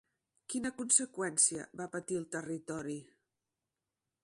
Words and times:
Quina 0.53 0.71
conseqüència 0.79 1.67
va 1.83 1.87
patir 1.97 2.19
el 2.23 2.27
territori? 2.39 2.99